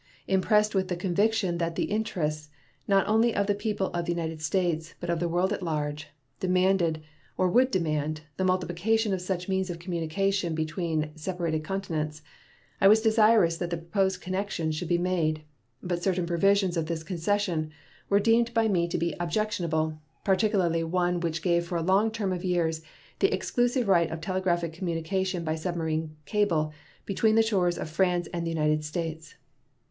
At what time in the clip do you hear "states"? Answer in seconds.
4.41-4.95, 28.83-29.35